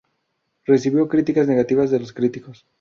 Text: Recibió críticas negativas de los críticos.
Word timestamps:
Recibió 0.65 1.07
críticas 1.07 1.47
negativas 1.47 1.91
de 1.91 1.99
los 1.99 2.11
críticos. 2.11 2.65